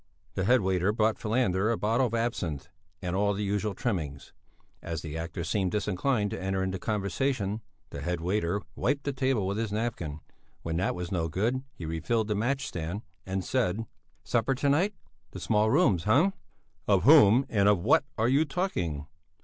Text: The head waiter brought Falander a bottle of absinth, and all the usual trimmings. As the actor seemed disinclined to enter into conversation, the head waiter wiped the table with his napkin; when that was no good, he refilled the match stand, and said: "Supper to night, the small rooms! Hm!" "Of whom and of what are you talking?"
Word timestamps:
The 0.33 0.45
head 0.45 0.61
waiter 0.61 0.91
brought 0.91 1.19
Falander 1.19 1.69
a 1.71 1.77
bottle 1.77 2.07
of 2.07 2.15
absinth, 2.15 2.69
and 3.03 3.15
all 3.15 3.35
the 3.35 3.43
usual 3.43 3.75
trimmings. 3.75 4.33
As 4.81 5.03
the 5.03 5.15
actor 5.15 5.43
seemed 5.43 5.69
disinclined 5.73 6.31
to 6.31 6.41
enter 6.41 6.63
into 6.63 6.79
conversation, 6.79 7.61
the 7.91 8.01
head 8.01 8.19
waiter 8.19 8.63
wiped 8.75 9.03
the 9.03 9.13
table 9.13 9.45
with 9.45 9.59
his 9.59 9.71
napkin; 9.71 10.21
when 10.63 10.77
that 10.77 10.95
was 10.95 11.11
no 11.11 11.27
good, 11.27 11.61
he 11.75 11.85
refilled 11.85 12.29
the 12.29 12.33
match 12.35 12.65
stand, 12.67 13.03
and 13.27 13.45
said: 13.45 13.85
"Supper 14.23 14.55
to 14.55 14.69
night, 14.69 14.95
the 15.33 15.39
small 15.39 15.69
rooms! 15.69 16.05
Hm!" 16.05 16.33
"Of 16.87 17.03
whom 17.03 17.45
and 17.47 17.69
of 17.69 17.77
what 17.77 18.03
are 18.17 18.27
you 18.27 18.43
talking?" 18.43 19.05